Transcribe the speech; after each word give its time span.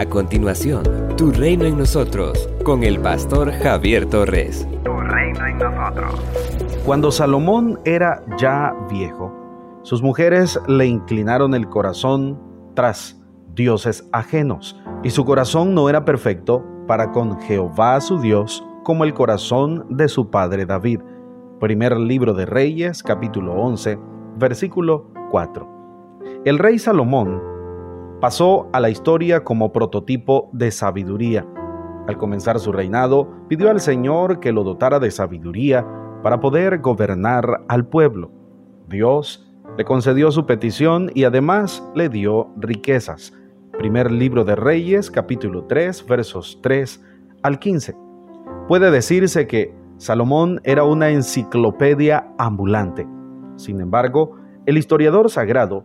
A 0.00 0.06
continuación, 0.06 0.82
Tu 1.18 1.30
reino 1.30 1.66
en 1.66 1.76
nosotros, 1.76 2.48
con 2.64 2.84
el 2.84 2.98
pastor 3.00 3.52
Javier 3.52 4.06
Torres. 4.06 4.66
Tu 4.82 4.90
reino 4.98 5.46
en 5.46 5.58
nosotros. 5.58 6.14
Cuando 6.86 7.12
Salomón 7.12 7.78
era 7.84 8.24
ya 8.38 8.74
viejo, 8.90 9.30
sus 9.82 10.02
mujeres 10.02 10.58
le 10.68 10.86
inclinaron 10.86 11.54
el 11.54 11.68
corazón 11.68 12.40
tras 12.72 13.20
dioses 13.54 14.08
ajenos, 14.12 14.80
y 15.02 15.10
su 15.10 15.26
corazón 15.26 15.74
no 15.74 15.90
era 15.90 16.02
perfecto 16.06 16.64
para 16.86 17.12
con 17.12 17.38
Jehová 17.42 18.00
su 18.00 18.18
Dios 18.22 18.64
como 18.84 19.04
el 19.04 19.12
corazón 19.12 19.84
de 19.90 20.08
su 20.08 20.30
padre 20.30 20.64
David. 20.64 21.00
Primer 21.60 21.98
libro 21.98 22.32
de 22.32 22.46
Reyes, 22.46 23.02
capítulo 23.02 23.52
11, 23.52 23.98
versículo 24.38 25.10
4. 25.30 25.68
El 26.46 26.58
rey 26.58 26.78
Salomón 26.78 27.49
pasó 28.20 28.68
a 28.72 28.80
la 28.80 28.90
historia 28.90 29.44
como 29.44 29.72
prototipo 29.72 30.50
de 30.52 30.70
sabiduría. 30.70 31.46
Al 32.06 32.18
comenzar 32.18 32.60
su 32.60 32.70
reinado, 32.70 33.28
pidió 33.48 33.70
al 33.70 33.80
Señor 33.80 34.40
que 34.40 34.52
lo 34.52 34.62
dotara 34.62 35.00
de 35.00 35.10
sabiduría 35.10 35.86
para 36.22 36.40
poder 36.40 36.78
gobernar 36.80 37.64
al 37.68 37.86
pueblo. 37.86 38.30
Dios 38.88 39.50
le 39.78 39.84
concedió 39.84 40.30
su 40.30 40.44
petición 40.44 41.10
y 41.14 41.24
además 41.24 41.82
le 41.94 42.08
dio 42.10 42.48
riquezas. 42.56 43.32
Primer 43.78 44.10
libro 44.10 44.44
de 44.44 44.56
Reyes, 44.56 45.10
capítulo 45.10 45.64
3, 45.64 46.06
versos 46.06 46.58
3 46.62 47.02
al 47.42 47.58
15. 47.58 47.96
Puede 48.68 48.90
decirse 48.90 49.46
que 49.46 49.74
Salomón 49.96 50.60
era 50.64 50.84
una 50.84 51.10
enciclopedia 51.10 52.26
ambulante. 52.38 53.06
Sin 53.56 53.80
embargo, 53.80 54.36
el 54.66 54.76
historiador 54.76 55.30
sagrado 55.30 55.84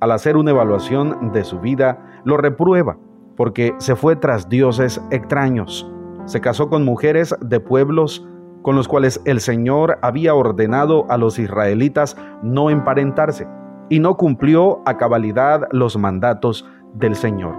al 0.00 0.12
hacer 0.12 0.36
una 0.36 0.50
evaluación 0.50 1.32
de 1.32 1.44
su 1.44 1.60
vida, 1.60 2.20
lo 2.24 2.36
reprueba 2.36 2.96
porque 3.36 3.74
se 3.78 3.96
fue 3.96 4.16
tras 4.16 4.48
dioses 4.48 5.00
extraños. 5.10 5.90
Se 6.24 6.40
casó 6.40 6.68
con 6.68 6.84
mujeres 6.84 7.34
de 7.40 7.60
pueblos 7.60 8.26
con 8.62 8.74
los 8.74 8.88
cuales 8.88 9.20
el 9.24 9.40
Señor 9.40 9.98
había 10.02 10.34
ordenado 10.34 11.04
a 11.08 11.16
los 11.18 11.38
israelitas 11.38 12.16
no 12.42 12.68
emparentarse 12.68 13.46
y 13.88 14.00
no 14.00 14.16
cumplió 14.16 14.80
a 14.86 14.96
cabalidad 14.96 15.60
los 15.70 15.96
mandatos 15.96 16.68
del 16.94 17.14
Señor. 17.14 17.54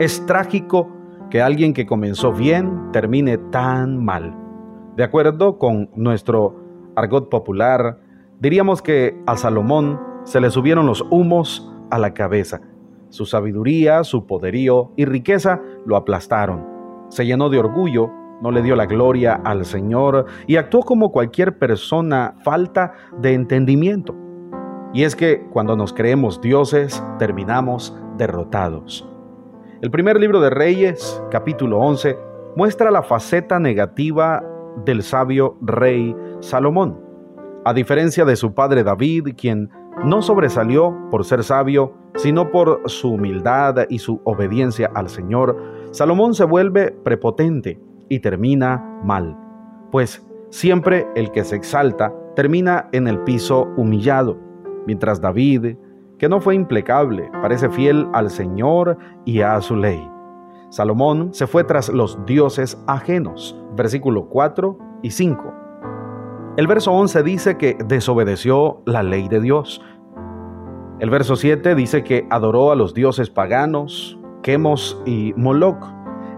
Es 0.00 0.24
trágico 0.26 0.88
que 1.30 1.42
alguien 1.42 1.74
que 1.74 1.86
comenzó 1.86 2.32
bien 2.32 2.90
termine 2.90 3.38
tan 3.38 4.04
mal. 4.04 4.36
De 4.96 5.04
acuerdo 5.04 5.58
con 5.58 5.90
nuestro 5.94 6.56
argot 6.96 7.28
popular, 7.28 8.00
diríamos 8.40 8.82
que 8.82 9.22
a 9.26 9.36
Salomón 9.36 10.00
se 10.28 10.42
le 10.42 10.50
subieron 10.50 10.84
los 10.84 11.02
humos 11.10 11.72
a 11.90 11.98
la 11.98 12.12
cabeza. 12.12 12.60
Su 13.08 13.24
sabiduría, 13.24 14.04
su 14.04 14.26
poderío 14.26 14.92
y 14.94 15.06
riqueza 15.06 15.62
lo 15.86 15.96
aplastaron. 15.96 16.66
Se 17.08 17.24
llenó 17.24 17.48
de 17.48 17.58
orgullo, 17.58 18.10
no 18.42 18.50
le 18.50 18.60
dio 18.60 18.76
la 18.76 18.84
gloria 18.84 19.40
al 19.42 19.64
Señor 19.64 20.26
y 20.46 20.56
actuó 20.56 20.82
como 20.82 21.12
cualquier 21.12 21.58
persona 21.58 22.34
falta 22.44 22.92
de 23.18 23.32
entendimiento. 23.32 24.14
Y 24.92 25.04
es 25.04 25.16
que 25.16 25.46
cuando 25.50 25.76
nos 25.76 25.94
creemos 25.94 26.42
dioses, 26.42 27.02
terminamos 27.18 27.96
derrotados. 28.18 29.08
El 29.80 29.90
primer 29.90 30.20
libro 30.20 30.42
de 30.42 30.50
Reyes, 30.50 31.22
capítulo 31.30 31.78
11, 31.78 32.18
muestra 32.54 32.90
la 32.90 33.02
faceta 33.02 33.58
negativa 33.58 34.44
del 34.84 35.02
sabio 35.02 35.56
rey 35.62 36.14
Salomón. 36.40 37.00
A 37.64 37.72
diferencia 37.72 38.26
de 38.26 38.36
su 38.36 38.52
padre 38.52 38.84
David, 38.84 39.34
quien 39.34 39.70
no 40.04 40.22
sobresalió 40.22 40.96
por 41.10 41.24
ser 41.24 41.44
sabio, 41.44 41.92
sino 42.16 42.50
por 42.50 42.82
su 42.86 43.12
humildad 43.12 43.86
y 43.88 43.98
su 43.98 44.20
obediencia 44.24 44.90
al 44.94 45.08
Señor, 45.08 45.56
Salomón 45.90 46.34
se 46.34 46.44
vuelve 46.44 46.90
prepotente 46.90 47.80
y 48.08 48.20
termina 48.20 49.00
mal, 49.04 49.36
pues 49.90 50.26
siempre 50.50 51.06
el 51.14 51.30
que 51.30 51.44
se 51.44 51.56
exalta 51.56 52.12
termina 52.34 52.88
en 52.92 53.08
el 53.08 53.18
piso 53.20 53.68
humillado, 53.76 54.38
mientras 54.86 55.20
David, 55.20 55.76
que 56.18 56.28
no 56.28 56.40
fue 56.40 56.54
implacable, 56.54 57.30
parece 57.42 57.68
fiel 57.68 58.08
al 58.12 58.30
Señor 58.30 58.98
y 59.24 59.40
a 59.40 59.60
su 59.60 59.76
ley. 59.76 60.08
Salomón 60.70 61.32
se 61.32 61.46
fue 61.46 61.64
tras 61.64 61.88
los 61.88 62.24
dioses 62.26 62.82
ajenos, 62.86 63.58
versículo 63.76 64.28
4 64.28 64.78
y 65.02 65.10
5. 65.10 65.54
El 66.58 66.66
verso 66.66 66.92
11 66.92 67.22
dice 67.22 67.56
que 67.56 67.78
desobedeció 67.86 68.82
la 68.84 69.04
ley 69.04 69.28
de 69.28 69.40
Dios. 69.40 69.80
El 71.00 71.10
verso 71.10 71.36
7 71.36 71.74
dice 71.74 72.02
que 72.02 72.26
adoró 72.28 72.72
a 72.72 72.76
los 72.76 72.92
dioses 72.92 73.30
paganos, 73.30 74.18
Quemos 74.42 75.00
y 75.06 75.32
Moloch. 75.36 75.86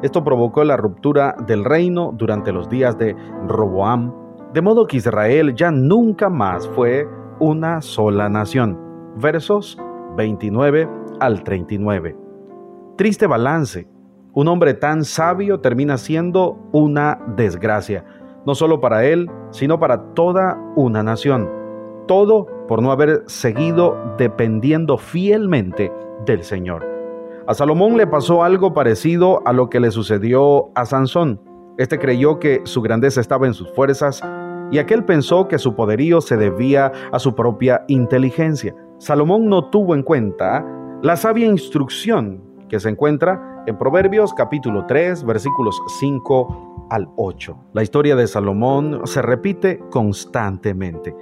Esto 0.03 0.23
provocó 0.23 0.65
la 0.65 0.77
ruptura 0.77 1.35
del 1.47 1.65
reino 1.65 2.13
durante 2.15 2.53
los 2.53 2.69
días 2.69 2.99
de 2.99 3.17
Roboam, 3.47 4.13
de 4.53 4.61
modo 4.61 4.87
que 4.87 4.99
Israel 4.99 5.55
ya 5.55 5.71
nunca 5.71 6.29
más 6.29 6.69
fue 6.69 7.09
una 7.39 7.81
sola 7.81 8.29
nación. 8.29 8.79
Versos 9.17 9.79
29 10.17 10.89
al 11.21 11.43
39. 11.43 12.17
Triste 12.97 13.27
balance. 13.27 13.89
Un 14.33 14.49
hombre 14.49 14.75
tan 14.75 15.05
sabio 15.05 15.61
termina 15.61 15.97
siendo 15.97 16.59
una 16.73 17.19
desgracia 17.37 18.05
no 18.47 18.55
solo 18.55 18.81
para 18.81 19.05
él, 19.05 19.31
sino 19.51 19.79
para 19.79 20.15
toda 20.15 20.59
una 20.77 21.03
nación. 21.03 21.60
Todo 22.11 22.49
por 22.67 22.83
no 22.83 22.91
haber 22.91 23.23
seguido 23.27 23.97
dependiendo 24.19 24.99
fielmente 24.99 25.93
del 26.27 26.43
Señor. 26.43 26.85
A 27.47 27.55
Salomón 27.55 27.97
le 27.97 28.09
pasó 28.09 28.43
algo 28.43 28.75
parecido 28.75 29.47
a 29.47 29.53
lo 29.53 29.71
que 29.71 29.79
le 29.79 29.93
sucedió 29.93 30.73
a 30.75 30.87
Sansón. 30.87 31.41
Este 31.79 32.01
creyó 32.01 32.41
que 32.41 32.63
su 32.65 32.83
grandeza 32.83 33.21
estaba 33.21 33.47
en 33.47 33.55
sus 33.55 33.73
fuerzas 33.77 34.21
y 34.73 34.79
aquel 34.79 35.05
pensó 35.05 35.47
que 35.47 35.59
su 35.59 35.77
poderío 35.77 36.21
se 36.21 36.37
debía 36.37 36.91
a 37.13 37.21
su 37.21 37.37
propia 37.37 37.85
inteligencia. 37.87 38.75
Salomón 38.99 39.49
no 39.49 39.71
tuvo 39.71 39.95
en 39.95 40.03
cuenta 40.03 40.67
la 41.03 41.15
sabia 41.15 41.47
instrucción 41.47 42.43
que 42.69 42.81
se 42.81 42.89
encuentra 42.89 43.63
en 43.69 43.79
Proverbios 43.79 44.35
capítulo 44.35 44.85
3 44.89 45.23
versículos 45.23 45.81
5 46.01 46.89
al 46.91 47.09
8. 47.15 47.57
La 47.73 47.85
historia 47.85 48.17
de 48.17 48.27
Salomón 48.27 49.03
se 49.05 49.23
repite 49.23 49.79
constantemente. 49.93 51.15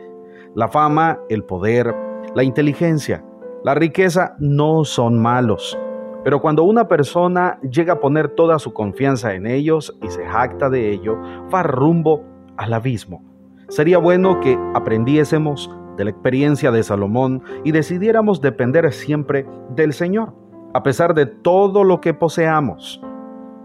La 0.59 0.67
fama, 0.67 1.21
el 1.29 1.45
poder, 1.45 1.95
la 2.35 2.43
inteligencia, 2.43 3.25
la 3.63 3.77
riqueza 3.77 4.35
no 4.41 4.85
son 4.85 5.17
malos. 5.17 5.79
Pero 6.25 6.41
cuando 6.41 6.65
una 6.65 6.89
persona 6.89 7.61
llega 7.61 7.93
a 7.93 8.01
poner 8.01 8.31
toda 8.31 8.59
su 8.59 8.73
confianza 8.73 9.35
en 9.35 9.47
ellos 9.47 9.97
y 10.03 10.09
se 10.09 10.27
jacta 10.27 10.69
de 10.69 10.91
ello, 10.91 11.17
va 11.55 11.63
rumbo 11.63 12.25
al 12.57 12.73
abismo. 12.73 13.23
Sería 13.69 13.99
bueno 13.99 14.41
que 14.41 14.59
aprendiésemos 14.75 15.71
de 15.97 16.03
la 16.03 16.11
experiencia 16.11 16.73
de 16.73 16.83
Salomón 16.83 17.41
y 17.63 17.71
decidiéramos 17.71 18.41
depender 18.41 18.93
siempre 18.93 19.47
del 19.77 19.93
Señor, 19.93 20.35
a 20.75 20.83
pesar 20.83 21.15
de 21.15 21.27
todo 21.27 21.85
lo 21.85 22.01
que 22.01 22.15
poseamos. 22.15 23.01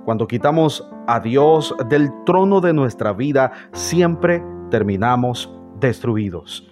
Cuando 0.06 0.28
quitamos 0.28 0.88
a 1.08 1.20
Dios 1.20 1.76
del 1.90 2.12
trono 2.24 2.62
de 2.62 2.74
nuestra 2.74 3.14
vida, 3.14 3.52
siempre 3.72 4.44
terminamos 4.70 5.52
destruidos. 5.80 6.70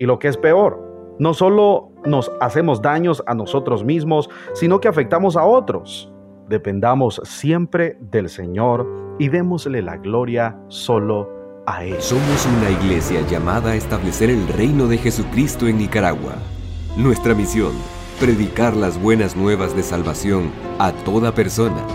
Y 0.00 0.06
lo 0.06 0.18
que 0.18 0.28
es 0.28 0.38
peor, 0.38 1.16
no 1.18 1.34
solo 1.34 1.92
nos 2.06 2.32
hacemos 2.40 2.80
daños 2.80 3.22
a 3.26 3.34
nosotros 3.34 3.84
mismos, 3.84 4.30
sino 4.54 4.80
que 4.80 4.88
afectamos 4.88 5.36
a 5.36 5.44
otros. 5.44 6.10
Dependamos 6.48 7.20
siempre 7.24 7.98
del 8.00 8.30
Señor 8.30 8.88
y 9.18 9.28
démosle 9.28 9.82
la 9.82 9.98
gloria 9.98 10.58
solo 10.68 11.28
a 11.66 11.84
Él. 11.84 12.00
Somos 12.00 12.46
una 12.46 12.70
iglesia 12.70 13.20
llamada 13.28 13.72
a 13.72 13.76
establecer 13.76 14.30
el 14.30 14.48
reino 14.48 14.86
de 14.86 14.96
Jesucristo 14.96 15.68
en 15.68 15.76
Nicaragua. 15.76 16.32
Nuestra 16.96 17.34
misión, 17.34 17.72
predicar 18.18 18.74
las 18.74 19.00
buenas 19.00 19.36
nuevas 19.36 19.76
de 19.76 19.82
salvación 19.82 20.50
a 20.78 20.92
toda 20.92 21.34
persona 21.34 21.86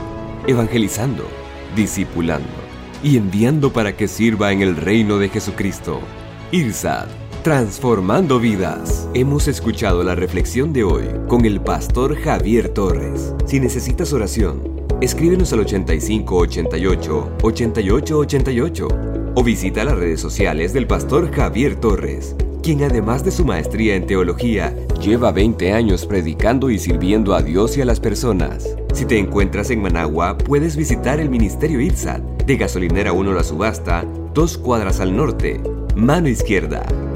evangelizando, 0.45 1.23
discipulando 1.75 2.47
y 3.01 3.17
enviando 3.17 3.73
para 3.73 3.97
que 3.97 4.07
sirva 4.07 4.51
en 4.51 4.61
el 4.61 4.75
reino 4.75 5.17
de 5.17 5.29
Jesucristo. 5.29 5.99
IRSAD, 6.51 7.07
transformando 7.45 8.39
vidas. 8.39 9.07
Hemos 9.13 9.47
escuchado 9.47 10.03
la 10.03 10.15
reflexión 10.15 10.73
de 10.73 10.83
hoy 10.83 11.03
con 11.27 11.45
el 11.45 11.61
pastor 11.61 12.15
Javier 12.15 12.69
Torres. 12.69 13.35
Si 13.45 13.59
necesitas 13.59 14.13
oración, 14.13 14.63
escríbenos 14.99 15.53
al 15.53 15.59
8588 15.59 17.37
8888 17.43 18.87
o 19.35 19.43
visita 19.43 19.83
las 19.83 19.95
redes 19.95 20.19
sociales 20.19 20.73
del 20.73 20.87
pastor 20.87 21.31
Javier 21.31 21.75
Torres 21.75 22.35
quien 22.63 22.81
además 22.81 23.23
de 23.23 23.29
su 23.29 23.45
maestría 23.45 23.95
en 23.95 24.07
teología, 24.07 24.75
lleva 24.99 25.31
20 25.31 25.71
años 25.71 26.07
predicando 26.07 26.71
y 26.71 26.79
sirviendo 26.79 27.35
a 27.35 27.43
Dios 27.43 27.77
y 27.77 27.81
a 27.81 27.85
las 27.85 27.99
personas. 27.99 28.75
Si 28.91 29.05
te 29.05 29.19
encuentras 29.19 29.69
en 29.69 29.83
Managua, 29.83 30.35
puedes 30.35 30.75
visitar 30.75 31.19
el 31.19 31.29
Ministerio 31.29 31.79
ITSAT 31.79 32.23
de 32.43 32.57
Gasolinera 32.57 33.13
1 33.13 33.33
La 33.33 33.43
Subasta, 33.43 34.03
dos 34.33 34.57
cuadras 34.57 34.99
al 34.99 35.15
norte, 35.15 35.61
mano 35.95 36.27
izquierda. 36.27 36.87